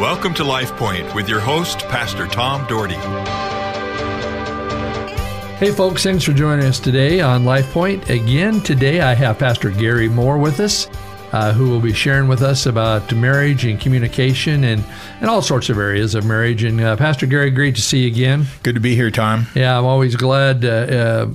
Welcome 0.00 0.32
to 0.36 0.44
Life 0.44 0.74
Point 0.76 1.14
with 1.14 1.28
your 1.28 1.40
host, 1.40 1.80
Pastor 1.80 2.26
Tom 2.26 2.66
Dougherty. 2.66 2.94
Hey, 5.58 5.72
folks, 5.72 6.02
thanks 6.02 6.24
for 6.24 6.32
joining 6.32 6.64
us 6.64 6.80
today 6.80 7.20
on 7.20 7.44
Life 7.44 7.70
Point. 7.70 8.08
Again, 8.08 8.62
today 8.62 9.02
I 9.02 9.12
have 9.12 9.38
Pastor 9.38 9.68
Gary 9.68 10.08
Moore 10.08 10.38
with 10.38 10.58
us, 10.58 10.88
uh, 11.32 11.52
who 11.52 11.68
will 11.68 11.82
be 11.82 11.92
sharing 11.92 12.28
with 12.28 12.40
us 12.40 12.64
about 12.64 13.12
marriage 13.12 13.66
and 13.66 13.78
communication 13.78 14.64
and, 14.64 14.82
and 15.20 15.28
all 15.28 15.42
sorts 15.42 15.68
of 15.68 15.76
areas 15.76 16.14
of 16.14 16.24
marriage. 16.24 16.64
And 16.64 16.80
uh, 16.80 16.96
Pastor 16.96 17.26
Gary, 17.26 17.50
great 17.50 17.74
to 17.74 17.82
see 17.82 18.04
you 18.04 18.06
again. 18.06 18.46
Good 18.62 18.76
to 18.76 18.80
be 18.80 18.94
here, 18.94 19.10
Tom. 19.10 19.48
Yeah, 19.54 19.76
I'm 19.76 19.84
always 19.84 20.16
glad 20.16 20.62
to 20.62 20.98
uh, 20.98 21.28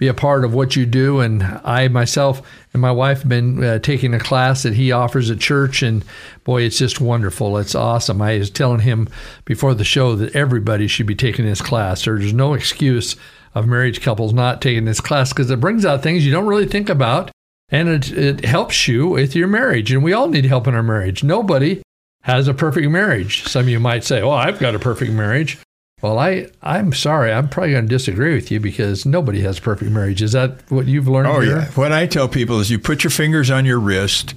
be 0.00 0.08
a 0.08 0.14
part 0.14 0.44
of 0.44 0.54
what 0.54 0.74
you 0.74 0.86
do. 0.86 1.20
And 1.20 1.44
I 1.62 1.86
myself 1.88 2.42
and 2.72 2.82
my 2.82 2.90
wife 2.90 3.18
have 3.18 3.28
been 3.28 3.62
uh, 3.62 3.78
taking 3.78 4.14
a 4.14 4.18
class 4.18 4.64
that 4.64 4.74
he 4.74 4.90
offers 4.90 5.30
at 5.30 5.38
church, 5.38 5.82
and 5.82 6.04
boy, 6.42 6.62
it's 6.62 6.78
just 6.78 7.00
wonderful. 7.00 7.58
It's 7.58 7.74
awesome. 7.74 8.20
I 8.20 8.38
was 8.38 8.50
telling 8.50 8.80
him 8.80 9.08
before 9.44 9.74
the 9.74 9.84
show 9.84 10.16
that 10.16 10.34
everybody 10.34 10.88
should 10.88 11.06
be 11.06 11.14
taking 11.14 11.44
this 11.44 11.60
class. 11.60 12.04
There's 12.04 12.32
no 12.32 12.54
excuse 12.54 13.14
of 13.54 13.66
marriage 13.66 14.00
couples 14.00 14.32
not 14.32 14.62
taking 14.62 14.86
this 14.86 15.00
class 15.00 15.32
because 15.32 15.50
it 15.50 15.60
brings 15.60 15.84
out 15.84 16.02
things 16.02 16.24
you 16.24 16.32
don't 16.32 16.46
really 16.46 16.66
think 16.66 16.88
about 16.88 17.30
and 17.68 17.88
it, 17.88 18.12
it 18.12 18.44
helps 18.44 18.88
you 18.88 19.08
with 19.08 19.34
your 19.34 19.48
marriage. 19.48 19.92
And 19.92 20.02
we 20.02 20.12
all 20.12 20.28
need 20.28 20.44
help 20.44 20.66
in 20.66 20.74
our 20.74 20.82
marriage. 20.82 21.22
Nobody 21.22 21.82
has 22.22 22.48
a 22.48 22.54
perfect 22.54 22.88
marriage. 22.90 23.44
Some 23.44 23.62
of 23.62 23.68
you 23.68 23.80
might 23.80 24.04
say, 24.04 24.22
well, 24.22 24.32
I've 24.32 24.60
got 24.60 24.74
a 24.74 24.78
perfect 24.78 25.12
marriage. 25.12 25.58
Well, 26.02 26.18
I, 26.18 26.48
I'm 26.62 26.92
sorry. 26.92 27.32
I'm 27.32 27.48
probably 27.48 27.72
going 27.72 27.84
to 27.84 27.88
disagree 27.88 28.34
with 28.34 28.50
you 28.50 28.58
because 28.58 29.04
nobody 29.04 29.42
has 29.42 29.60
perfect 29.60 29.90
marriage. 29.90 30.22
Is 30.22 30.32
that 30.32 30.70
what 30.70 30.86
you've 30.86 31.08
learned? 31.08 31.28
Oh, 31.28 31.40
here? 31.40 31.58
yeah. 31.58 31.66
What 31.72 31.92
I 31.92 32.06
tell 32.06 32.28
people 32.28 32.60
is 32.60 32.70
you 32.70 32.78
put 32.78 33.04
your 33.04 33.10
fingers 33.10 33.50
on 33.50 33.66
your 33.66 33.78
wrist, 33.78 34.34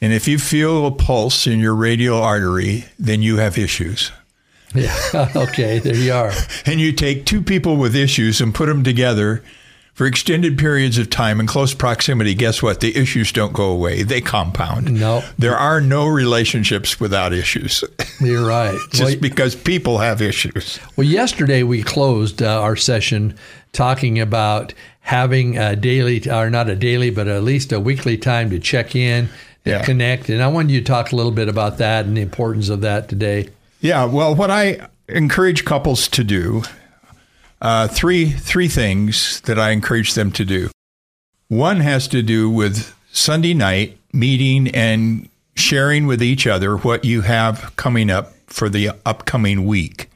and 0.00 0.12
if 0.12 0.28
you 0.28 0.38
feel 0.38 0.86
a 0.86 0.90
pulse 0.90 1.46
in 1.46 1.58
your 1.58 1.74
radial 1.74 2.22
artery, 2.22 2.84
then 2.98 3.22
you 3.22 3.38
have 3.38 3.56
issues. 3.56 4.12
Yeah. 4.74 4.94
okay. 5.36 5.78
There 5.78 5.94
you 5.94 6.12
are. 6.12 6.32
and 6.66 6.80
you 6.80 6.92
take 6.92 7.24
two 7.24 7.42
people 7.42 7.76
with 7.76 7.96
issues 7.96 8.40
and 8.40 8.54
put 8.54 8.66
them 8.66 8.84
together 8.84 9.42
for 9.94 10.06
extended 10.06 10.56
periods 10.56 10.96
of 10.98 11.10
time 11.10 11.40
in 11.40 11.46
close 11.46 11.74
proximity. 11.74 12.34
Guess 12.34 12.62
what? 12.62 12.80
The 12.80 12.96
issues 12.96 13.32
don't 13.32 13.52
go 13.52 13.64
away, 13.70 14.02
they 14.02 14.20
compound. 14.20 14.98
No. 14.98 15.22
There 15.38 15.56
are 15.56 15.80
no 15.80 16.06
relationships 16.06 16.98
without 16.98 17.32
issues. 17.32 17.84
You're 18.20 18.46
right. 18.46 18.78
Just 18.90 19.02
well, 19.02 19.16
because 19.20 19.54
people 19.54 19.98
have 19.98 20.22
issues. 20.22 20.78
Well, 20.96 21.06
yesterday 21.06 21.62
we 21.62 21.82
closed 21.82 22.42
uh, 22.42 22.60
our 22.60 22.76
session 22.76 23.34
talking 23.72 24.18
about 24.18 24.72
having 25.00 25.58
a 25.58 25.76
daily, 25.76 26.28
or 26.30 26.50
not 26.50 26.68
a 26.68 26.76
daily, 26.76 27.10
but 27.10 27.28
at 27.28 27.42
least 27.42 27.72
a 27.72 27.80
weekly 27.80 28.16
time 28.16 28.50
to 28.50 28.58
check 28.58 28.94
in, 28.96 29.26
to 29.64 29.70
Yeah. 29.70 29.84
connect. 29.84 30.28
And 30.28 30.42
I 30.42 30.48
wanted 30.48 30.70
you 30.72 30.80
to 30.80 30.86
talk 30.86 31.12
a 31.12 31.16
little 31.16 31.32
bit 31.32 31.48
about 31.48 31.78
that 31.78 32.04
and 32.06 32.16
the 32.16 32.20
importance 32.22 32.68
of 32.68 32.80
that 32.82 33.08
today. 33.08 33.48
Yeah, 33.80 34.04
well, 34.04 34.34
what 34.34 34.50
I 34.50 34.88
encourage 35.08 35.64
couples 35.64 36.06
to 36.08 36.22
do, 36.24 36.62
uh, 37.60 37.88
three 37.88 38.30
three 38.30 38.68
things 38.68 39.40
that 39.42 39.58
I 39.58 39.70
encourage 39.70 40.14
them 40.14 40.32
to 40.32 40.44
do. 40.44 40.70
One 41.48 41.80
has 41.80 42.08
to 42.08 42.22
do 42.22 42.48
with 42.48 42.94
Sunday 43.12 43.54
night 43.54 43.98
meeting 44.12 44.68
and 44.68 45.28
sharing 45.54 46.06
with 46.06 46.22
each 46.22 46.46
other 46.46 46.76
what 46.76 47.04
you 47.04 47.22
have 47.22 47.74
coming 47.76 48.10
up 48.10 48.32
for 48.46 48.68
the 48.68 48.90
upcoming 49.04 49.66
week. 49.66 50.10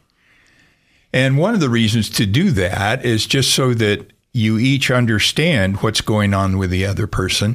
And 1.13 1.39
one 1.39 1.55
of 1.55 1.61
the 1.61 1.69
reasons 1.69 2.11
to 2.11 2.27
do 2.27 2.51
that 2.53 3.05
is 3.05 3.27
just 3.27 3.55
so 3.55 3.75
that 3.75 4.13
you 4.33 4.59
each 4.59 4.91
understand 4.91 5.77
what's 5.77 6.01
going 6.01 6.35
on 6.35 6.59
with 6.59 6.71
the 6.71 6.85
other 6.85 7.07
person. 7.07 7.55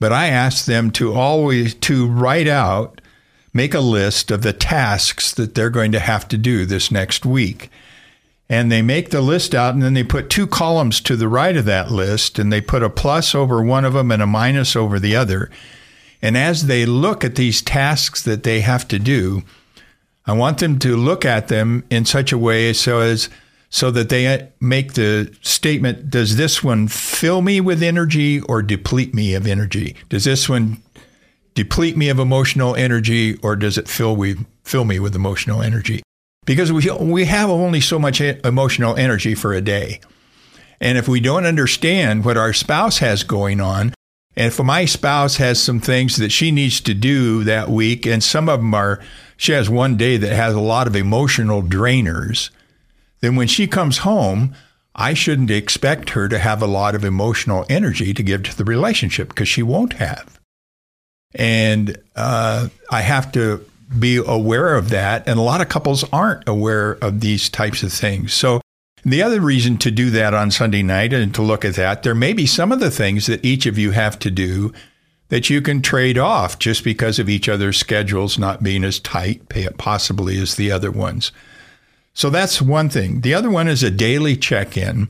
But 0.00 0.12
I 0.12 0.26
ask 0.26 0.66
them 0.66 0.90
to 0.92 1.14
always 1.14 1.74
to 1.76 2.06
write 2.06 2.48
out 2.48 3.00
make 3.54 3.72
a 3.72 3.80
list 3.80 4.30
of 4.30 4.42
the 4.42 4.52
tasks 4.52 5.32
that 5.32 5.54
they're 5.54 5.70
going 5.70 5.92
to 5.92 6.00
have 6.00 6.28
to 6.28 6.36
do 6.36 6.66
this 6.66 6.90
next 6.90 7.24
week. 7.24 7.70
And 8.48 8.70
they 8.70 8.82
make 8.82 9.10
the 9.10 9.22
list 9.22 9.54
out 9.54 9.74
and 9.74 9.82
then 9.82 9.94
they 9.94 10.04
put 10.04 10.28
two 10.28 10.46
columns 10.46 11.00
to 11.02 11.16
the 11.16 11.28
right 11.28 11.56
of 11.56 11.64
that 11.64 11.90
list 11.90 12.38
and 12.38 12.52
they 12.52 12.60
put 12.60 12.82
a 12.82 12.90
plus 12.90 13.34
over 13.34 13.62
one 13.62 13.84
of 13.84 13.94
them 13.94 14.10
and 14.10 14.22
a 14.22 14.26
minus 14.26 14.76
over 14.76 14.98
the 14.98 15.16
other. 15.16 15.50
And 16.20 16.36
as 16.36 16.66
they 16.66 16.84
look 16.84 17.24
at 17.24 17.36
these 17.36 17.62
tasks 17.62 18.22
that 18.22 18.42
they 18.42 18.60
have 18.60 18.86
to 18.88 18.98
do, 18.98 19.42
I 20.26 20.32
want 20.32 20.58
them 20.58 20.78
to 20.80 20.96
look 20.96 21.24
at 21.24 21.48
them 21.48 21.84
in 21.90 22.04
such 22.04 22.32
a 22.32 22.38
way 22.38 22.72
so 22.72 23.00
as 23.00 23.28
so 23.70 23.90
that 23.90 24.08
they 24.08 24.26
uh, 24.26 24.46
make 24.60 24.92
the 24.92 25.34
statement 25.42 26.08
does 26.08 26.36
this 26.36 26.62
one 26.62 26.86
fill 26.86 27.42
me 27.42 27.60
with 27.60 27.82
energy 27.82 28.40
or 28.42 28.62
deplete 28.62 29.12
me 29.14 29.34
of 29.34 29.46
energy? 29.46 29.96
Does 30.08 30.24
this 30.24 30.48
one 30.48 30.82
deplete 31.54 31.96
me 31.96 32.08
of 32.08 32.18
emotional 32.18 32.76
energy 32.76 33.36
or 33.38 33.56
does 33.56 33.76
it 33.76 33.88
fill 33.88 34.14
we 34.16 34.36
fill 34.62 34.84
me 34.84 34.98
with 35.00 35.14
emotional 35.14 35.60
energy 35.60 36.02
because 36.44 36.72
we 36.72 36.88
we 37.00 37.24
have 37.24 37.50
only 37.50 37.80
so 37.80 37.98
much 37.98 38.20
emotional 38.20 38.96
energy 38.96 39.34
for 39.34 39.52
a 39.52 39.60
day. 39.60 40.00
And 40.80 40.98
if 40.98 41.08
we 41.08 41.20
don't 41.20 41.46
understand 41.46 42.24
what 42.24 42.36
our 42.36 42.52
spouse 42.52 42.98
has 42.98 43.22
going 43.22 43.60
on 43.60 43.94
and 44.36 44.48
if 44.48 44.60
my 44.60 44.84
spouse 44.84 45.36
has 45.36 45.62
some 45.62 45.80
things 45.80 46.16
that 46.16 46.32
she 46.32 46.50
needs 46.50 46.80
to 46.80 46.94
do 46.94 47.44
that 47.44 47.68
week 47.68 48.04
and 48.06 48.22
some 48.22 48.48
of 48.48 48.60
them 48.60 48.74
are 48.74 49.00
she 49.36 49.52
has 49.52 49.70
one 49.70 49.96
day 49.96 50.16
that 50.16 50.34
has 50.34 50.54
a 50.54 50.60
lot 50.60 50.86
of 50.86 50.96
emotional 50.96 51.62
drainers 51.62 52.50
then 53.20 53.36
when 53.36 53.46
she 53.46 53.66
comes 53.66 53.98
home 53.98 54.54
I 54.94 55.14
shouldn't 55.14 55.50
expect 55.50 56.10
her 56.10 56.28
to 56.28 56.38
have 56.38 56.62
a 56.62 56.66
lot 56.66 56.94
of 56.94 57.04
emotional 57.04 57.66
energy 57.68 58.14
to 58.14 58.22
give 58.22 58.44
to 58.44 58.56
the 58.56 58.64
relationship 58.64 59.28
because 59.28 59.48
she 59.48 59.62
won't 59.62 59.94
have. 59.94 60.38
And 61.34 61.98
uh, 62.14 62.68
I 62.90 63.00
have 63.00 63.32
to 63.32 63.64
be 63.98 64.16
aware 64.16 64.74
of 64.74 64.90
that. 64.90 65.26
And 65.28 65.38
a 65.38 65.42
lot 65.42 65.60
of 65.60 65.68
couples 65.68 66.04
aren't 66.12 66.48
aware 66.48 66.92
of 67.02 67.20
these 67.20 67.48
types 67.48 67.82
of 67.82 67.92
things. 67.92 68.32
So, 68.32 68.60
the 69.06 69.22
other 69.22 69.40
reason 69.40 69.76
to 69.78 69.90
do 69.90 70.08
that 70.10 70.32
on 70.32 70.50
Sunday 70.50 70.82
night 70.82 71.12
and 71.12 71.34
to 71.34 71.42
look 71.42 71.62
at 71.64 71.74
that, 71.74 72.02
there 72.02 72.14
may 72.14 72.32
be 72.32 72.46
some 72.46 72.72
of 72.72 72.80
the 72.80 72.90
things 72.90 73.26
that 73.26 73.44
each 73.44 73.66
of 73.66 73.76
you 73.76 73.90
have 73.90 74.18
to 74.20 74.30
do 74.30 74.72
that 75.28 75.50
you 75.50 75.60
can 75.60 75.82
trade 75.82 76.16
off 76.16 76.58
just 76.58 76.82
because 76.84 77.18
of 77.18 77.28
each 77.28 77.46
other's 77.46 77.76
schedules 77.76 78.38
not 78.38 78.62
being 78.62 78.82
as 78.82 78.98
tight, 78.98 79.42
possibly 79.76 80.38
as 80.38 80.54
the 80.54 80.70
other 80.70 80.90
ones. 80.90 81.32
So, 82.14 82.30
that's 82.30 82.62
one 82.62 82.88
thing. 82.88 83.20
The 83.20 83.34
other 83.34 83.50
one 83.50 83.68
is 83.68 83.82
a 83.82 83.90
daily 83.90 84.36
check 84.36 84.76
in 84.76 85.08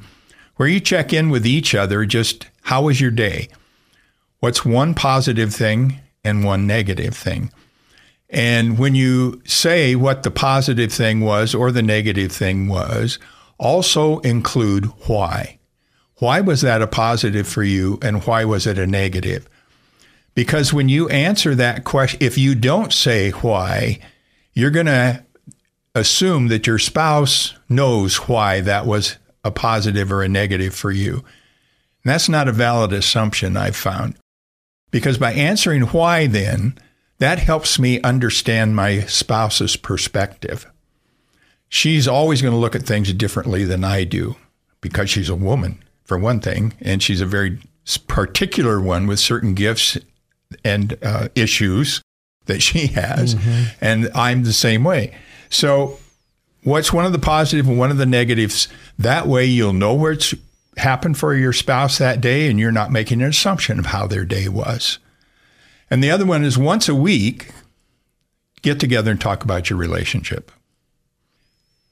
where 0.57 0.69
you 0.69 0.81
check 0.81 1.13
in 1.13 1.31
with 1.31 1.47
each 1.47 1.75
other 1.75 2.05
just 2.05 2.49
how 2.63 2.83
was 2.83 3.01
your 3.01 3.11
day? 3.11 3.49
What's 4.41 4.65
one 4.65 4.95
positive 4.95 5.55
thing 5.55 6.01
and 6.25 6.43
one 6.43 6.67
negative 6.67 7.15
thing. 7.15 7.53
And 8.35 8.79
when 8.79 8.97
you 8.97 9.41
say 9.47 9.95
what 9.95 10.25
the 10.25 10.31
positive 10.31 10.93
thing 10.93 11.21
was 11.21 11.55
or 11.55 11.71
the 11.71 11.83
negative 11.83 12.33
thing 12.33 12.67
was, 12.67 13.21
also 13.59 14.19
include 14.21 14.87
why. 15.07 15.61
Why 16.17 16.41
was 16.41 16.61
that 16.63 16.83
a 16.83 16.89
positive 16.89 17.47
for 17.47 17.63
you 17.63 18.01
and 18.03 18.27
why 18.27 18.45
was 18.45 18.67
it 18.67 18.77
a 18.77 18.89
negative? 18.89 19.49
Because 20.35 20.73
when 20.73 20.89
you 20.89 21.09
answer 21.11 21.55
that 21.55 21.85
question, 21.85 22.19
if 22.21 22.37
you 22.37 22.57
don't 22.57 22.93
say 22.93 23.31
why, 23.31 24.01
you're 24.53 24.73
going 24.73 24.87
to 24.87 25.25
assume 25.95 26.49
that 26.49 26.67
your 26.67 26.81
spouse 26.81 27.55
knows 27.69 28.17
why 28.29 28.61
that 28.63 28.85
was 28.85 29.17
a 29.45 29.53
positive 29.53 30.11
or 30.11 30.25
a 30.25 30.29
negative 30.29 30.75
for 30.75 30.91
you. 30.91 31.19
And 32.03 32.13
that's 32.13 32.29
not 32.29 32.49
a 32.49 32.53
valid 32.53 32.93
assumption, 32.93 33.57
I've 33.57 33.77
found. 33.77 34.17
Because 34.91 35.19
by 35.19 35.33
answering 35.35 35.83
why, 35.83 36.27
then, 36.27 36.77
that 37.19 37.39
helps 37.39 37.79
me 37.79 38.01
understand 38.03 38.77
my 38.77 39.01
spouse's 39.01 39.77
perspective. 39.77 40.71
She's 41.69 42.07
always 42.07 42.43
going 42.43 42.53
to 42.53 42.59
look 42.59 42.75
at 42.75 42.83
things 42.83 43.13
differently 43.13 43.65
than 43.65 43.85
I 43.85 44.05
do 44.05 44.37
because 44.81 45.11
she's 45.11 45.29
a 45.29 45.35
woman, 45.35 45.83
for 46.05 46.19
one 46.19 46.41
thing, 46.41 46.75
and 46.81 47.03
she's 47.03 47.21
a 47.21 47.27
very 47.27 47.59
particular 48.07 48.81
one 48.81 49.07
with 49.07 49.19
certain 49.19 49.55
gifts 49.55 49.99
and 50.65 50.97
uh, 51.03 51.29
issues 51.35 52.03
that 52.47 52.63
she 52.63 52.89
has. 52.89 53.35
Mm-hmm. 53.35 53.63
And 53.81 54.11
I'm 54.15 54.45
the 54.45 54.53
same 54.53 54.85
way. 54.85 55.17
So, 55.49 55.99
what's 56.63 56.93
one 56.93 57.07
of 57.07 57.13
the 57.13 57.19
positive 57.19 57.69
and 57.69 57.79
one 57.79 57.91
of 57.91 57.97
the 57.97 58.07
negatives? 58.07 58.69
That 58.99 59.27
way, 59.27 59.45
you'll 59.45 59.73
know 59.73 59.95
where 59.95 60.13
it's 60.13 60.35
happened 60.77 61.17
for 61.17 61.35
your 61.35 61.53
spouse 61.53 61.99
that 61.99 62.21
day 62.21 62.49
and 62.49 62.59
you're 62.59 62.73
not 62.73 62.91
making 62.91 63.23
an 63.23 63.29
assumption 63.29 63.79
of 63.79 63.87
how 63.87 64.07
their 64.07 64.25
day 64.25 64.49
was. 64.49 64.99
And 65.91 66.03
the 66.03 66.11
other 66.11 66.25
one 66.25 66.45
is 66.45 66.59
once 66.59 66.89
a 66.89 66.95
week, 66.95 67.51
get 68.63 68.81
together 68.81 69.11
and 69.11 69.21
talk 69.21 69.45
about 69.45 69.71
your 69.71 69.79
relationship. 69.79 70.51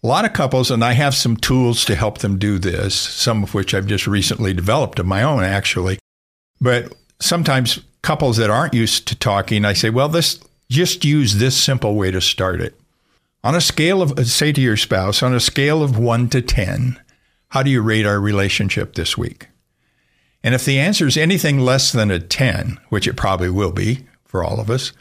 A 0.02 0.06
lot 0.06 0.24
of 0.24 0.32
couples, 0.32 0.70
and 0.70 0.84
I 0.84 0.94
have 0.94 1.14
some 1.14 1.36
tools 1.36 1.84
to 1.84 1.94
help 1.94 2.18
them 2.18 2.38
do 2.38 2.58
this, 2.58 2.94
some 2.94 3.44
of 3.44 3.54
which 3.54 3.72
I've 3.72 3.86
just 3.86 4.06
recently 4.06 4.52
developed 4.52 4.98
of 4.98 5.06
my 5.06 5.22
own, 5.22 5.44
actually. 5.44 5.98
But 6.60 6.92
sometimes 7.20 7.80
couples 8.02 8.36
that 8.38 8.50
aren't 8.50 8.74
used 8.74 9.06
to 9.08 9.16
talking, 9.16 9.64
I 9.64 9.74
say, 9.74 9.90
well, 9.90 10.08
this 10.08 10.40
just 10.68 11.04
use 11.04 11.36
this 11.36 11.56
simple 11.56 11.94
way 11.94 12.10
to 12.10 12.20
start 12.20 12.60
it. 12.60 12.80
On 13.44 13.54
a 13.54 13.60
scale 13.60 14.02
of, 14.02 14.18
uh, 14.18 14.24
say 14.24 14.52
to 14.52 14.60
your 14.60 14.76
spouse, 14.76 15.22
on 15.22 15.34
a 15.34 15.40
scale 15.40 15.82
of 15.82 15.98
one 15.98 16.28
to 16.30 16.40
10, 16.40 16.98
how 17.48 17.62
do 17.62 17.70
you 17.70 17.82
rate 17.82 18.06
our 18.06 18.18
relationship 18.18 18.94
this 18.94 19.18
week? 19.18 19.48
And 20.44 20.54
if 20.54 20.64
the 20.64 20.78
answer 20.78 21.06
is 21.06 21.16
anything 21.16 21.60
less 21.60 21.92
than 21.92 22.10
a 22.10 22.18
10, 22.18 22.78
which 22.88 23.06
it 23.06 23.16
probably 23.16 23.50
will 23.50 23.72
be 23.72 24.06
for 24.24 24.42
all 24.42 24.60
of 24.60 24.70
us, 24.70 24.92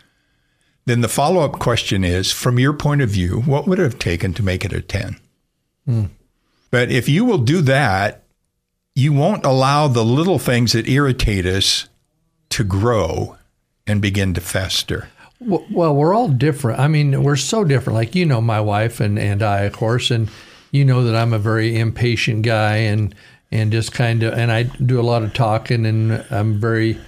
then 0.85 1.01
the 1.01 1.07
follow 1.07 1.41
up 1.41 1.59
question 1.59 2.03
is 2.03 2.31
from 2.31 2.59
your 2.59 2.73
point 2.73 3.01
of 3.01 3.09
view, 3.09 3.41
what 3.41 3.67
would 3.67 3.79
it 3.79 3.83
have 3.83 3.99
taken 3.99 4.33
to 4.33 4.43
make 4.43 4.65
it 4.65 4.73
a 4.73 4.81
10? 4.81 5.17
Hmm. 5.85 6.05
But 6.69 6.91
if 6.91 7.09
you 7.09 7.25
will 7.25 7.39
do 7.39 7.61
that, 7.61 8.23
you 8.95 9.13
won't 9.13 9.45
allow 9.45 9.87
the 9.87 10.03
little 10.03 10.39
things 10.39 10.73
that 10.73 10.87
irritate 10.87 11.45
us 11.45 11.87
to 12.49 12.63
grow 12.63 13.37
and 13.87 14.01
begin 14.01 14.33
to 14.33 14.41
fester. 14.41 15.09
Well, 15.39 15.65
well, 15.71 15.95
we're 15.95 16.13
all 16.13 16.27
different. 16.27 16.79
I 16.79 16.87
mean, 16.87 17.23
we're 17.23 17.35
so 17.35 17.63
different. 17.63 17.95
Like 17.95 18.15
you 18.15 18.25
know, 18.25 18.41
my 18.41 18.61
wife 18.61 18.99
and 18.99 19.17
and 19.17 19.41
I, 19.41 19.61
of 19.61 19.73
course, 19.73 20.11
and 20.11 20.29
you 20.71 20.85
know 20.85 21.03
that 21.03 21.15
I'm 21.15 21.33
a 21.33 21.39
very 21.39 21.77
impatient 21.79 22.43
guy, 22.43 22.77
and 22.77 23.15
and 23.51 23.71
just 23.71 23.91
kind 23.91 24.23
of, 24.23 24.33
and 24.33 24.51
I 24.51 24.63
do 24.63 24.99
a 24.99 25.03
lot 25.03 25.23
of 25.23 25.33
talking, 25.33 25.85
and 25.85 26.25
I'm 26.29 26.59
very 26.59 26.99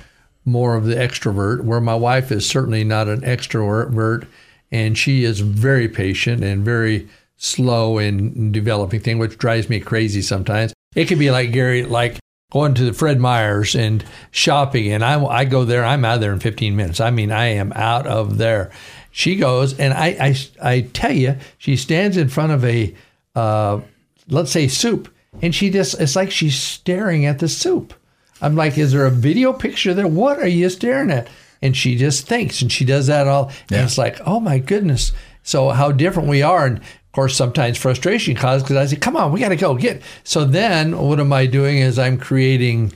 more 0.45 0.75
of 0.75 0.85
the 0.85 0.95
extrovert. 0.95 1.63
Where 1.63 1.81
my 1.81 1.95
wife 1.95 2.31
is 2.31 2.45
certainly 2.45 2.83
not 2.83 3.07
an 3.07 3.21
extrovert, 3.21 4.27
and 4.71 4.97
she 4.97 5.23
is 5.23 5.39
very 5.39 5.87
patient 5.87 6.43
and 6.43 6.65
very 6.65 7.07
slow 7.37 7.97
in 7.97 8.51
developing 8.51 8.99
things, 8.99 9.19
which 9.19 9.37
drives 9.37 9.69
me 9.69 9.79
crazy 9.79 10.21
sometimes. 10.21 10.73
It 10.95 11.05
could 11.05 11.19
be 11.19 11.31
like 11.31 11.51
Gary, 11.51 11.83
like 11.83 12.19
going 12.51 12.73
to 12.75 12.85
the 12.85 12.93
Fred 12.93 13.19
Meyer's 13.19 13.75
and 13.75 14.03
shopping, 14.31 14.91
and 14.91 15.03
I, 15.03 15.23
I 15.25 15.45
go 15.45 15.65
there, 15.65 15.83
I'm 15.83 16.05
out 16.05 16.19
there 16.19 16.31
in 16.31 16.39
15 16.39 16.75
minutes. 16.75 16.99
I 16.99 17.09
mean, 17.09 17.31
I 17.31 17.47
am 17.47 17.73
out 17.73 18.05
of 18.05 18.37
there. 18.37 18.71
She 19.11 19.35
goes, 19.35 19.77
and 19.79 19.93
I, 19.93 20.07
I, 20.19 20.35
I 20.61 20.81
tell 20.81 21.11
you, 21.11 21.35
she 21.57 21.75
stands 21.75 22.15
in 22.15 22.29
front 22.29 22.51
of 22.51 22.63
a, 22.63 22.93
uh, 23.35 23.81
let's 24.29 24.51
say, 24.51 24.67
soup, 24.67 25.13
and 25.41 25.53
she 25.53 25.69
just, 25.69 26.00
it's 26.00 26.15
like 26.15 26.31
she's 26.31 26.57
staring 26.57 27.25
at 27.25 27.39
the 27.39 27.47
soup. 27.47 27.94
I'm 28.41 28.56
like, 28.56 28.77
is 28.77 28.91
there 28.91 29.06
a 29.06 29.12
video 29.12 29.53
picture 29.53 29.94
there? 29.94 30.07
What 30.07 30.39
are 30.39 30.47
you 30.47 30.69
staring 30.69 31.12
at? 31.12 31.27
And 31.62 31.75
she 31.77 31.95
just 31.95 32.27
thinks, 32.27 32.62
and 32.62 32.71
she 32.71 32.83
does 32.83 33.07
that 33.07 33.27
all. 33.27 33.47
And 33.71 33.81
it's 33.85 33.97
like, 33.97 34.19
oh 34.25 34.39
my 34.39 34.59
goodness. 34.59 35.13
So 35.44 35.69
how 35.69 35.91
different 35.91 36.27
we 36.30 36.41
are. 36.41 36.65
And 36.65 36.77
of 36.80 37.12
course, 37.13 37.35
sometimes 37.35 37.77
frustration 37.77 38.35
causes 38.35 38.63
because 38.63 38.75
I 38.75 38.85
say, 38.85 38.97
come 38.97 39.15
on, 39.15 39.31
we 39.31 39.39
got 39.39 39.50
to 39.50 39.56
go 39.56 39.75
get. 39.75 40.01
So 40.24 40.44
then 40.45 40.97
what 40.97 41.19
am 41.19 41.31
I 41.31 41.45
doing 41.45 41.77
is 41.77 41.97
I'm 41.97 42.18
creating. 42.18 42.91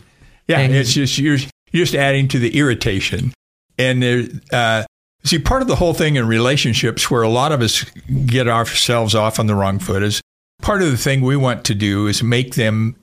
Yeah, 0.47 0.59
And- 0.59 0.75
it's 0.75 0.93
just 0.93 1.17
you're, 1.17 1.37
you're 1.71 1.85
just 1.85 1.95
adding 1.95 2.27
to 2.29 2.39
the 2.39 2.57
irritation. 2.57 3.33
And 3.77 4.01
there, 4.03 4.23
uh, 4.51 4.83
see, 5.23 5.39
part 5.39 5.61
of 5.61 5.67
the 5.67 5.75
whole 5.75 5.93
thing 5.93 6.15
in 6.15 6.27
relationships 6.27 7.09
where 7.11 7.21
a 7.21 7.29
lot 7.29 7.51
of 7.51 7.61
us 7.61 7.83
get 8.25 8.47
ourselves 8.47 9.13
off 9.15 9.39
on 9.39 9.47
the 9.47 9.55
wrong 9.55 9.79
foot 9.79 10.03
is 10.03 10.21
part 10.61 10.81
of 10.81 10.91
the 10.91 10.97
thing 10.97 11.21
we 11.21 11.35
want 11.35 11.63
to 11.65 11.75
do 11.75 12.07
is 12.07 12.23
make 12.23 12.55
them 12.55 12.95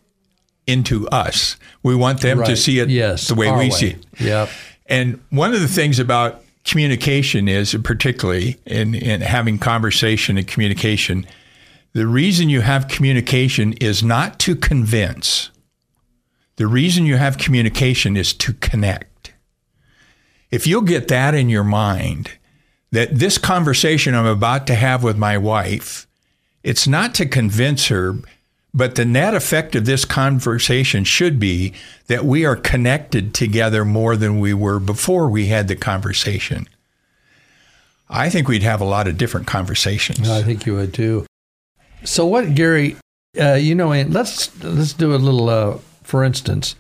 into 0.67 1.09
us. 1.09 1.57
We 1.83 1.95
want 1.95 2.21
them 2.21 2.43
to 2.45 2.57
see 2.57 2.79
it 2.79 2.89
yes, 2.89 3.29
the 3.29 3.35
way 3.35 3.53
we 3.53 3.71
see 3.71 3.91
it. 3.91 4.07
Yep. 4.21 4.49
And 4.87 5.23
one 5.31 5.55
of 5.55 5.61
the 5.61 5.69
things 5.69 5.99
about 5.99 6.43
communication 6.65 7.49
is, 7.49 7.77
particularly 7.85 8.59
in, 8.67 8.95
in 8.95 9.21
having 9.21 9.59
conversation 9.59 10.39
and 10.39 10.47
communication, 10.47 11.27
the 11.93 12.07
reason 12.07 12.49
you 12.49 12.63
have 12.63 12.89
communication 12.89 13.75
is 13.75 14.03
not 14.03 14.39
to 14.41 14.57
convince. 14.57 15.51
The 16.57 16.67
reason 16.67 17.07
you 17.07 17.17
have 17.17 17.39
communication 17.39 18.17
is 18.17 18.33
to 18.35 18.53
connect. 18.55 19.33
If 20.51 20.67
you'll 20.67 20.83
get 20.83 21.09
that 21.09 21.35
in 21.35 21.49
your 21.49 21.65
mind, 21.65 22.33
that 22.93 23.19
this 23.19 23.39
conversation 23.39 24.15
I'm 24.15 24.27
about 24.27 24.67
to 24.69 24.75
have 24.75 25.03
with 25.03 25.19
my 25.19 25.37
wife, 25.37 26.07
it's 26.65 26.89
not 26.89 27.15
to 27.15 27.27
convince 27.27 27.87
her, 27.89 28.17
but 28.73 28.97
the 28.97 29.05
net 29.05 29.35
effect 29.35 29.77
of 29.77 29.85
this 29.85 30.05
conversation 30.05 31.05
should 31.05 31.39
be 31.39 31.73
that 32.09 32.25
we 32.25 32.45
are 32.45 32.57
connected 32.57 33.33
together 33.33 33.85
more 33.85 34.17
than 34.17 34.41
we 34.41 34.53
were 34.53 34.81
before 34.81 35.29
we 35.29 35.47
had 35.47 35.69
the 35.69 35.77
conversation. 35.77 36.67
I 38.11 38.29
think 38.31 38.49
we'd 38.49 38.63
have 38.63 38.81
a 38.81 38.85
lot 38.85 39.07
of 39.07 39.17
different 39.17 39.47
conversations. 39.47 40.29
I 40.29 40.43
think 40.43 40.67
you 40.67 40.75
would 40.75 40.93
too. 40.93 41.27
So 42.03 42.27
what, 42.27 42.55
Gary? 42.55 42.97
Uh, 43.39 43.55
you 43.55 43.75
know, 43.75 43.89
let's 43.89 44.51
let's 44.63 44.93
do 44.93 45.15
a 45.15 45.17
little. 45.17 45.49
Uh, 45.49 45.79
for 46.03 46.23
instance, 46.23 46.77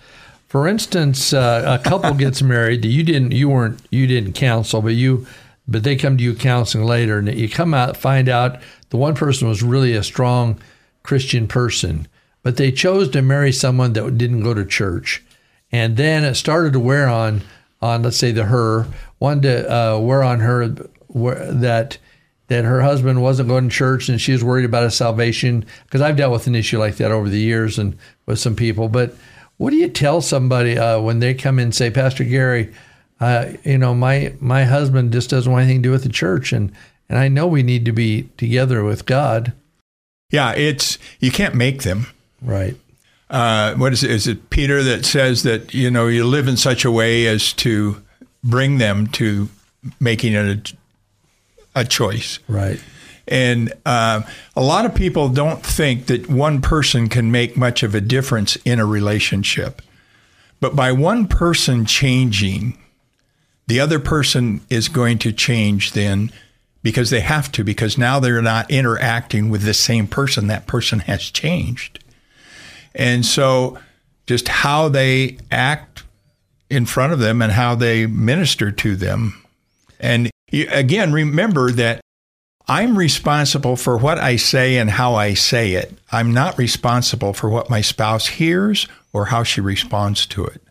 for 0.54 0.68
instance, 0.68 1.32
uh, 1.32 1.80
a 1.80 1.82
couple 1.82 2.14
gets 2.14 2.40
married. 2.40 2.84
You 2.84 3.02
didn't, 3.02 3.32
you 3.32 3.48
weren't, 3.48 3.80
you 3.90 4.06
didn't 4.06 4.34
counsel, 4.34 4.80
but 4.80 4.94
you, 4.94 5.26
but 5.66 5.84
they 5.84 5.96
come 5.96 6.16
to 6.16 6.24
you 6.24 6.34
counseling 6.34 6.86
later, 6.86 7.18
and 7.18 7.32
you 7.34 7.48
come 7.48 7.74
out 7.74 7.96
find 7.96 8.28
out 8.28 8.60
the 8.90 8.96
one 8.96 9.14
person 9.14 9.48
was 9.48 9.62
really 9.62 9.94
a 9.94 10.02
strong 10.02 10.60
Christian 11.02 11.46
person, 11.46 12.08
but 12.42 12.56
they 12.56 12.70
chose 12.72 13.08
to 13.10 13.22
marry 13.22 13.52
someone 13.52 13.92
that 13.94 14.18
didn't 14.18 14.42
go 14.42 14.54
to 14.54 14.64
church, 14.64 15.22
and 15.72 15.96
then 15.96 16.24
it 16.24 16.34
started 16.34 16.72
to 16.72 16.80
wear 16.80 17.08
on 17.08 17.42
on 17.80 18.02
let's 18.02 18.16
say 18.16 18.32
the 18.32 18.44
her 18.44 18.86
wanted 19.20 19.42
to 19.42 19.72
uh, 19.74 19.98
wear 19.98 20.22
on 20.22 20.40
her 20.40 20.68
that 20.68 21.98
that 22.48 22.64
her 22.64 22.82
husband 22.82 23.22
wasn't 23.22 23.48
going 23.48 23.68
to 23.68 23.74
church 23.74 24.08
and 24.08 24.20
she 24.20 24.32
was 24.32 24.44
worried 24.44 24.64
about 24.64 24.84
his 24.84 24.94
salvation 24.94 25.64
because 25.84 26.00
I've 26.00 26.16
dealt 26.16 26.32
with 26.32 26.46
an 26.46 26.54
issue 26.54 26.78
like 26.78 26.96
that 26.96 27.10
over 27.10 27.28
the 27.28 27.38
years 27.38 27.78
and 27.78 27.96
with 28.26 28.38
some 28.38 28.54
people. 28.54 28.88
But 28.88 29.16
what 29.56 29.70
do 29.70 29.76
you 29.76 29.88
tell 29.88 30.20
somebody 30.20 30.78
uh, 30.78 31.00
when 31.00 31.20
they 31.20 31.32
come 31.32 31.58
in 31.58 31.64
and 31.64 31.74
say, 31.74 31.90
Pastor 31.90 32.24
Gary, 32.24 32.72
uh, 33.20 33.52
you 33.64 33.78
know, 33.78 33.94
my 33.94 34.34
my 34.40 34.64
husband 34.64 35.12
just 35.12 35.30
doesn't 35.30 35.50
want 35.50 35.64
anything 35.64 35.82
to 35.82 35.88
do 35.88 35.92
with 35.92 36.02
the 36.02 36.08
church, 36.08 36.52
and 36.52 36.72
and 37.08 37.18
I 37.18 37.28
know 37.28 37.46
we 37.46 37.62
need 37.62 37.84
to 37.86 37.92
be 37.92 38.30
together 38.36 38.82
with 38.84 39.06
God, 39.06 39.52
Yeah, 40.30 40.52
it's 40.54 40.98
you 41.20 41.30
can't 41.30 41.54
make 41.54 41.82
them. 41.82 42.06
right? 42.42 42.76
uh, 43.30 43.74
what 43.74 43.92
is 43.92 44.02
it? 44.04 44.10
Is 44.10 44.26
it 44.26 44.50
Peter 44.50 44.82
that 44.82 45.04
says 45.04 45.42
that 45.44 45.74
you 45.74 45.90
know 45.90 46.06
you 46.08 46.24
live 46.24 46.48
in 46.48 46.56
such 46.56 46.84
a 46.84 46.90
way 46.90 47.26
as 47.26 47.52
to 47.54 48.02
bring 48.42 48.78
them 48.78 49.06
to 49.08 49.48
making 50.00 50.34
it 50.34 50.72
a, 51.74 51.80
a 51.80 51.84
choice? 51.84 52.38
Right. 52.48 52.80
And 53.26 53.72
uh, 53.86 54.20
a 54.54 54.60
lot 54.62 54.84
of 54.84 54.94
people 54.94 55.30
don't 55.30 55.64
think 55.64 56.06
that 56.06 56.28
one 56.28 56.60
person 56.60 57.08
can 57.08 57.30
make 57.32 57.56
much 57.56 57.82
of 57.82 57.94
a 57.94 58.00
difference 58.00 58.56
in 58.66 58.78
a 58.78 58.84
relationship. 58.84 59.80
But 60.60 60.76
by 60.76 60.92
one 60.92 61.26
person 61.26 61.86
changing, 61.86 62.76
the 63.66 63.80
other 63.80 63.98
person 63.98 64.60
is 64.68 64.88
going 64.88 65.18
to 65.18 65.32
change 65.32 65.92
then 65.92 66.30
because 66.82 67.10
they 67.10 67.20
have 67.20 67.50
to, 67.52 67.64
because 67.64 67.96
now 67.96 68.20
they're 68.20 68.42
not 68.42 68.70
interacting 68.70 69.48
with 69.48 69.62
the 69.62 69.74
same 69.74 70.06
person. 70.06 70.46
That 70.48 70.66
person 70.66 71.00
has 71.00 71.30
changed. 71.30 72.04
And 72.94 73.24
so 73.24 73.78
just 74.26 74.48
how 74.48 74.88
they 74.88 75.38
act 75.50 76.04
in 76.68 76.86
front 76.86 77.12
of 77.12 77.18
them 77.18 77.40
and 77.40 77.52
how 77.52 77.74
they 77.74 78.06
minister 78.06 78.70
to 78.70 78.96
them. 78.96 79.42
And 79.98 80.30
again, 80.52 81.12
remember 81.12 81.70
that 81.72 82.00
I'm 82.66 82.96
responsible 82.96 83.76
for 83.76 83.96
what 83.96 84.18
I 84.18 84.36
say 84.36 84.78
and 84.78 84.90
how 84.90 85.14
I 85.14 85.34
say 85.34 85.72
it. 85.72 85.92
I'm 86.10 86.32
not 86.32 86.58
responsible 86.58 87.32
for 87.32 87.48
what 87.48 87.68
my 87.68 87.80
spouse 87.80 88.26
hears 88.26 88.88
or 89.12 89.26
how 89.26 89.42
she 89.42 89.60
responds 89.60 90.26
to 90.26 90.44
it. 90.44 90.62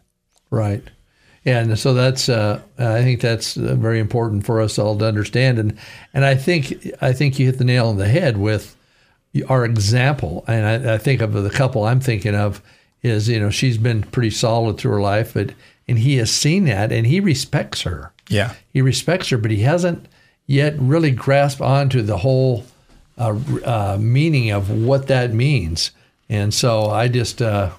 Right. 0.50 0.84
And 1.46 1.78
so 1.78 1.94
that's 1.94 2.30
uh, 2.30 2.62
I 2.78 3.02
think 3.02 3.20
that's 3.20 3.58
uh, 3.58 3.76
very 3.76 4.00
important 4.00 4.46
for 4.46 4.62
us 4.62 4.80
all 4.80 4.98
to 4.98 5.06
understand. 5.06 5.60
And 5.60 5.78
and 6.14 6.24
I 6.24 6.36
think 6.36 6.88
I 7.02 7.12
think 7.12 7.38
you 7.38 7.46
hit 7.46 7.58
the 7.58 7.66
nail 7.66 7.88
on 7.88 7.98
the 7.98 8.08
head 8.08 8.38
with 8.38 8.76
our 9.50 9.66
example. 9.66 10.46
And 10.48 10.88
I, 10.88 10.94
I 10.94 10.98
think 10.98 11.22
of 11.22 11.34
the 11.34 11.50
couple 11.50 11.84
I'm 11.84 12.00
thinking 12.00 12.36
of 12.36 12.62
is 13.02 13.28
you 13.28 13.40
know 13.40 13.50
she's 13.50 13.78
been 13.78 14.04
pretty 14.04 14.30
solid 14.30 14.78
through 14.78 14.92
her 14.92 15.02
life 15.02 15.34
but 15.34 15.52
and 15.88 16.00
he 16.00 16.16
has 16.16 16.32
seen 16.32 16.64
that 16.66 16.92
and 16.92 17.06
he 17.06 17.20
respects 17.20 17.82
her. 17.82 18.12
Yeah. 18.30 18.54
he 18.72 18.82
respects 18.82 19.30
her 19.30 19.38
but 19.38 19.52
he 19.52 19.64
hasn't 19.64 20.08
yet 20.48 20.76
really 20.80 21.12
grasped 21.12 21.62
onto 21.62 22.02
the 22.02 22.18
whole 22.18 22.64
uh, 23.18 23.38
uh, 23.66 23.98
meaning 24.00 24.50
of 24.52 24.70
what 24.70 25.08
that 25.08 25.34
means. 25.34 25.92
And 26.30 26.54
so 26.54 26.90
I 26.90 27.10
just 27.10 27.42
uh, 27.42 27.72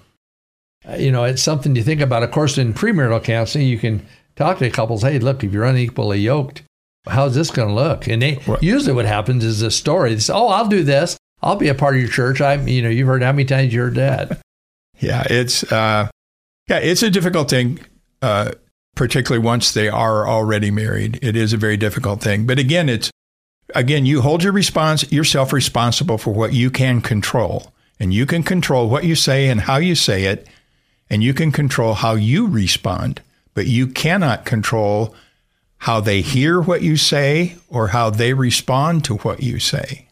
you 0.98 1.10
know, 1.10 1.24
it's 1.24 1.42
something 1.42 1.74
you 1.76 1.82
think 1.82 2.00
about. 2.00 2.22
Of 2.22 2.30
course, 2.30 2.58
in 2.58 2.74
premarital 2.74 3.24
counseling, 3.24 3.66
you 3.66 3.78
can 3.78 4.06
talk 4.36 4.58
to 4.58 4.70
couples. 4.70 5.02
Hey, 5.02 5.18
look, 5.18 5.42
if 5.44 5.52
you're 5.52 5.64
unequally 5.64 6.20
yoked, 6.20 6.62
how's 7.06 7.34
this 7.34 7.50
going 7.50 7.68
to 7.68 7.74
look? 7.74 8.06
And 8.08 8.20
they 8.22 8.38
Right. 8.46 8.62
usually 8.62 8.92
what 8.94 9.06
happens 9.06 9.44
is 9.44 9.62
a 9.62 9.70
story. 9.70 10.14
They 10.14 10.20
say, 10.20 10.32
"Oh, 10.34 10.48
I'll 10.48 10.68
do 10.68 10.82
this. 10.82 11.16
I'll 11.42 11.56
be 11.56 11.68
a 11.68 11.74
part 11.74 11.94
of 11.94 12.00
your 12.00 12.10
church." 12.10 12.40
I'm, 12.40 12.66
you 12.68 12.82
know, 12.82 12.88
you've 12.88 13.06
heard 13.08 13.22
how 13.22 13.32
many 13.32 13.44
times 13.44 13.72
you 13.72 13.80
heard 13.82 13.94
that. 13.96 14.40
Yeah. 15.00 15.24
It's, 15.28 15.64
uh, 15.72 16.08
yeah, 16.70 16.78
it's 16.78 17.02
a 17.02 17.10
difficult 17.10 17.50
thing, 17.50 17.80
uh, 18.22 18.52
particularly 18.94 19.44
once 19.44 19.72
they 19.72 19.88
are 19.88 20.26
already 20.26 20.70
married. 20.70 21.18
It 21.20 21.34
is 21.36 21.52
a 21.52 21.56
very 21.56 21.76
difficult 21.76 22.22
thing. 22.22 22.46
But 22.46 22.60
again, 22.60 22.88
it's, 22.88 23.10
again, 23.74 24.06
you 24.06 24.22
hold 24.22 24.44
your 24.44 24.52
response, 24.52 25.10
yourself 25.12 25.52
responsible 25.52 26.16
for 26.16 26.32
what 26.32 26.52
you 26.54 26.70
can 26.70 27.00
control. 27.00 27.72
And 27.98 28.14
you 28.14 28.24
can 28.24 28.44
control 28.44 28.88
what 28.88 29.02
you 29.04 29.16
say 29.16 29.48
and 29.48 29.62
how 29.62 29.76
you 29.78 29.96
say 29.96 30.24
it. 30.24 30.46
And 31.10 31.22
you 31.22 31.34
can 31.34 31.52
control 31.52 31.94
how 31.94 32.14
you 32.14 32.46
respond. 32.46 33.20
But 33.54 33.66
you 33.66 33.86
cannot 33.86 34.44
control 34.44 35.14
how 35.78 36.00
they 36.00 36.22
hear 36.22 36.60
what 36.60 36.82
you 36.82 36.96
say 36.96 37.56
or 37.68 37.88
how 37.88 38.10
they 38.10 38.32
respond 38.32 39.04
to 39.04 39.16
what 39.18 39.42
you 39.42 39.58
say. 39.58 40.08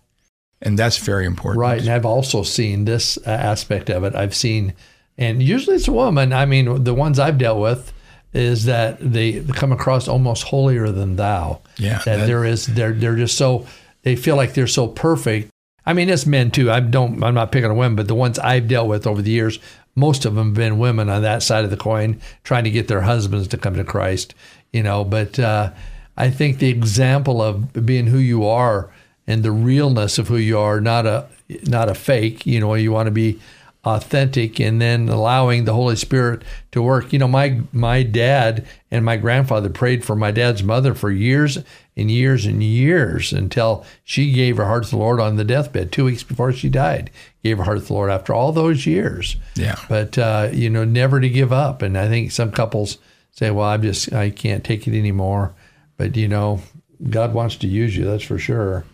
And 0.61 0.79
that's 0.79 0.99
very 0.99 1.27
important. 1.27 1.61
Right. 1.61 1.81
And 1.81 1.89
I've 1.89 2.07
also 2.07 2.43
seen 2.45 2.85
this 2.85 3.17
uh, 3.27 3.31
aspect 3.31 3.91
of 3.91 4.05
it. 4.05 4.15
I've 4.15 4.35
seen, 4.35 4.75
and 5.19 5.43
usually 5.43 5.77
it's 5.77 5.89
a 5.89 5.93
woman. 5.93 6.33
I 6.33 6.47
mean, 6.47 6.85
the 6.85 6.95
ones 6.95 7.19
I've 7.19 7.39
dealt 7.39 7.59
with, 7.59 7.93
is 8.33 8.65
that 8.65 8.97
they 9.01 9.41
come 9.41 9.73
across 9.73 10.09
almost 10.09 10.45
holier 10.45 10.91
than 10.91 11.17
thou. 11.17 11.61
Yeah, 11.79 11.99
that, 11.99 12.05
that- 12.05 12.27
there 12.27 12.45
is 12.45 12.67
they're 12.67 12.93
they're 12.93 13.17
just 13.17 13.37
so 13.37 13.67
they 14.05 14.15
feel 14.17 14.37
like 14.37 14.55
they're 14.55 14.67
so 14.67 14.87
perfect. 14.89 15.51
I 15.85 15.93
mean, 15.95 16.09
it's 16.09 16.25
men 16.27 16.51
too. 16.51 16.71
I 16.71 16.81
don't. 16.81 17.23
I'm 17.25 17.35
not 17.35 17.51
picking 17.53 17.71
on 17.71 17.77
women, 17.77 17.97
but 17.97 18.09
the 18.09 18.15
ones 18.15 18.39
I've 18.39 18.69
dealt 18.69 18.89
with 18.89 19.07
over 19.07 19.21
the 19.21 19.33
years, 19.33 19.59
most 19.95 20.25
of 20.25 20.35
them 20.35 20.49
have 20.49 20.55
been 20.55 20.79
women 20.79 21.09
on 21.09 21.23
that 21.23 21.43
side 21.43 21.65
of 21.65 21.71
the 21.71 21.77
coin, 21.77 22.21
trying 22.45 22.65
to 22.65 22.71
get 22.71 22.89
their 22.89 23.03
husbands 23.03 23.49
to 23.49 23.59
come 23.59 23.75
to 23.75 23.85
Christ. 23.85 24.35
You 24.73 24.83
know, 24.83 25.05
but 25.05 25.39
uh, 25.39 25.73
I 26.17 26.31
think 26.31 26.59
the 26.59 26.71
example 26.71 27.43
of 27.43 27.87
being 27.87 28.07
who 28.07 28.19
you 28.19 28.47
are 28.47 28.91
and 29.27 29.43
the 29.43 29.53
realness 29.53 30.19
of 30.19 30.29
who 30.29 30.37
you 30.37 30.59
are, 30.59 30.81
not 30.81 31.07
a 31.07 31.29
not 31.65 31.89
a 31.89 31.95
fake. 31.95 32.47
You 32.47 32.61
know, 32.61 32.75
you 32.75 32.93
want 32.93 33.07
to 33.07 33.13
be 33.13 33.41
authentic 33.85 34.61
and 34.61 34.81
then 34.81 35.09
allowing 35.09 35.65
the 35.65 35.75
Holy 35.75 35.97
Spirit 35.97 36.43
to 36.71 36.83
work. 36.83 37.13
You 37.13 37.19
know, 37.19 37.29
my 37.29 37.61
my 37.73 38.03
dad 38.03 38.67
and 38.91 39.05
my 39.05 39.17
grandfather 39.17 39.69
prayed 39.69 40.05
for 40.05 40.17
my 40.17 40.31
dad's 40.31 40.63
mother 40.63 40.95
for 40.95 41.11
years 41.11 41.59
and 41.97 42.11
years 42.11 42.47
and 42.47 42.63
years 42.63 43.33
until 43.33 43.85
she 44.05 44.33
gave 44.33 44.57
her 44.57 44.65
heart 44.65 44.85
to 44.85 44.91
the 44.91 44.97
Lord 44.97 45.21
on 45.21 45.37
the 45.37 45.45
deathbed 45.45 45.93
two 45.93 46.05
weeks 46.05 46.23
before 46.23 46.53
she 46.53 46.69
died. 46.69 47.11
Gave 47.45 47.59
her 47.59 47.65
heart 47.65 47.81
to 47.81 47.85
the 47.85 47.93
Lord 47.93 48.11
after 48.11 48.33
all 48.33 48.53
those 48.53 48.87
years. 48.87 49.37
Yeah. 49.55 49.77
But 49.89 50.17
uh, 50.17 50.51
you 50.53 50.71
know, 50.71 50.85
never 50.85 51.21
to 51.21 51.29
give 51.29 51.53
up. 51.53 51.83
And 51.83 51.99
I 51.99 52.09
think 52.09 52.33
some 52.33 52.51
couples 52.51 52.99
say, 53.33 53.51
"Well, 53.51 53.67
I'm 53.67 53.83
just 53.83 54.13
I 54.13 54.31
can't 54.31 54.65
take 54.65 54.87
it 54.87 54.99
anymore." 54.99 55.55
But 55.97 56.17
you 56.17 56.29
know, 56.29 56.63
God 57.11 57.35
wants 57.35 57.57
to 57.57 57.67
use 57.67 57.97
you. 57.97 58.05
That's 58.05 58.25
for 58.25 58.39
sure. 58.39 58.85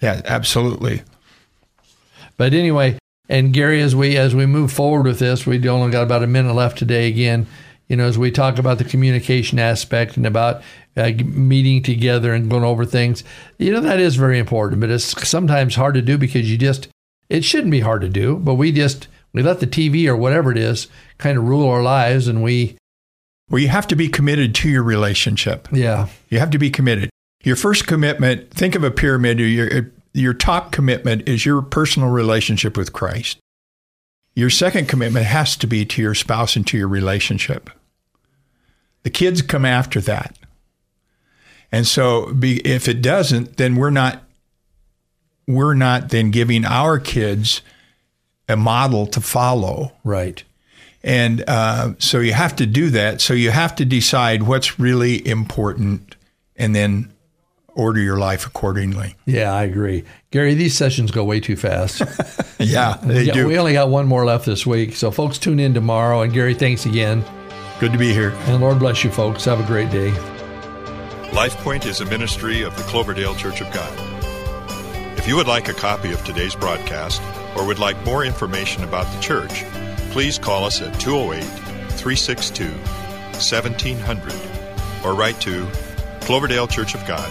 Yeah, 0.00 0.20
absolutely. 0.24 1.02
But 2.36 2.52
anyway, 2.52 2.98
and 3.28 3.52
Gary, 3.52 3.80
as 3.80 3.94
we 3.94 4.16
as 4.16 4.34
we 4.34 4.46
move 4.46 4.72
forward 4.72 5.06
with 5.06 5.18
this, 5.18 5.46
we 5.46 5.66
only 5.68 5.90
got 5.90 6.02
about 6.02 6.22
a 6.22 6.26
minute 6.26 6.54
left 6.54 6.78
today. 6.78 7.08
Again, 7.08 7.46
you 7.88 7.96
know, 7.96 8.06
as 8.06 8.18
we 8.18 8.30
talk 8.30 8.58
about 8.58 8.78
the 8.78 8.84
communication 8.84 9.58
aspect 9.58 10.16
and 10.16 10.26
about 10.26 10.62
uh, 10.96 11.12
meeting 11.24 11.82
together 11.82 12.34
and 12.34 12.50
going 12.50 12.64
over 12.64 12.84
things, 12.84 13.22
you 13.58 13.70
know, 13.70 13.80
that 13.80 14.00
is 14.00 14.16
very 14.16 14.38
important. 14.38 14.80
But 14.80 14.90
it's 14.90 15.28
sometimes 15.28 15.76
hard 15.76 15.94
to 15.94 16.02
do 16.02 16.18
because 16.18 16.50
you 16.50 16.58
just 16.58 16.88
it 17.28 17.44
shouldn't 17.44 17.70
be 17.70 17.80
hard 17.80 18.02
to 18.02 18.08
do, 18.08 18.36
but 18.36 18.54
we 18.54 18.72
just 18.72 19.08
we 19.32 19.42
let 19.42 19.60
the 19.60 19.66
TV 19.66 20.06
or 20.06 20.16
whatever 20.16 20.50
it 20.50 20.58
is 20.58 20.88
kind 21.18 21.36
of 21.36 21.44
rule 21.44 21.68
our 21.68 21.82
lives, 21.82 22.28
and 22.28 22.42
we 22.42 22.76
Well, 23.50 23.60
you 23.60 23.68
have 23.68 23.86
to 23.88 23.96
be 23.96 24.08
committed 24.08 24.54
to 24.56 24.68
your 24.68 24.82
relationship. 24.82 25.68
yeah 25.72 26.08
You 26.30 26.38
have 26.38 26.50
to 26.50 26.58
be 26.58 26.70
committed. 26.70 27.10
Your 27.44 27.56
first 27.56 27.86
commitment, 27.86 28.50
think 28.50 28.74
of 28.74 28.82
a 28.82 28.90
pyramid. 28.90 29.38
Your, 29.38 29.92
your 30.14 30.34
top 30.34 30.72
commitment 30.72 31.28
is 31.28 31.46
your 31.46 31.62
personal 31.62 32.08
relationship 32.08 32.76
with 32.76 32.92
Christ. 32.92 33.38
Your 34.36 34.50
second 34.50 34.86
commitment 34.86 35.24
has 35.24 35.56
to 35.56 35.66
be 35.66 35.86
to 35.86 36.02
your 36.02 36.14
spouse 36.14 36.56
and 36.56 36.66
to 36.68 36.76
your 36.76 36.88
relationship. 36.88 37.70
The 39.02 39.10
kids 39.10 39.40
come 39.40 39.64
after 39.64 40.00
that. 40.02 40.36
And 41.72 41.86
so 41.86 42.32
be, 42.34 42.58
if 42.60 42.86
it 42.86 43.00
doesn't, 43.00 43.56
then 43.56 43.76
we're 43.76 43.90
not 43.90 44.22
we're 45.48 45.74
not 45.74 46.10
then 46.10 46.30
giving 46.30 46.64
our 46.64 46.98
kids 46.98 47.62
a 48.48 48.56
model 48.56 49.06
to 49.06 49.20
follow. 49.20 49.92
right 50.04 50.42
And 51.02 51.42
uh, 51.46 51.94
so 51.98 52.18
you 52.18 52.32
have 52.32 52.56
to 52.56 52.66
do 52.66 52.90
that. 52.90 53.20
So 53.20 53.32
you 53.32 53.52
have 53.52 53.74
to 53.76 53.84
decide 53.84 54.42
what's 54.42 54.78
really 54.78 55.26
important 55.26 56.16
and 56.56 56.74
then 56.74 57.12
order 57.76 58.00
your 58.00 58.16
life 58.18 58.46
accordingly. 58.46 59.14
yeah 59.26 59.52
I 59.54 59.62
agree, 59.64 60.04
Gary. 60.30 60.54
These 60.54 60.76
sessions 60.76 61.10
go 61.10 61.22
way 61.24 61.40
too 61.40 61.56
fast. 61.56 62.02
Yeah, 62.58 62.96
they 63.02 63.24
yeah, 63.24 63.34
do. 63.34 63.46
we 63.46 63.58
only 63.58 63.74
got 63.74 63.90
one 63.90 64.06
more 64.06 64.24
left 64.24 64.46
this 64.46 64.64
week, 64.66 64.96
so 64.96 65.10
folks 65.10 65.36
tune 65.36 65.60
in 65.60 65.74
tomorrow. 65.74 66.22
And 66.22 66.32
Gary, 66.32 66.54
thanks 66.54 66.86
again. 66.86 67.22
Good 67.78 67.92
to 67.92 67.98
be 67.98 68.14
here. 68.14 68.30
And 68.46 68.62
Lord 68.62 68.78
bless 68.78 69.04
you, 69.04 69.10
folks. 69.10 69.44
Have 69.44 69.60
a 69.60 69.66
great 69.66 69.90
day. 69.90 70.10
LifePoint 71.32 71.84
is 71.84 72.00
a 72.00 72.06
ministry 72.06 72.62
of 72.62 72.74
the 72.76 72.82
Cloverdale 72.84 73.34
Church 73.34 73.60
of 73.60 73.70
God. 73.74 73.92
If 75.18 75.28
you 75.28 75.36
would 75.36 75.46
like 75.46 75.68
a 75.68 75.74
copy 75.74 76.12
of 76.12 76.24
today's 76.24 76.54
broadcast 76.54 77.20
or 77.56 77.66
would 77.66 77.78
like 77.78 78.02
more 78.06 78.24
information 78.24 78.82
about 78.84 79.04
the 79.14 79.20
church, 79.20 79.64
please 80.12 80.38
call 80.38 80.64
us 80.64 80.80
at 80.80 80.98
208 80.98 81.44
362 81.44 82.64
1700 82.70 84.32
or 85.04 85.14
write 85.14 85.38
to 85.42 85.66
Cloverdale 86.22 86.66
Church 86.66 86.94
of 86.94 87.06
God, 87.06 87.30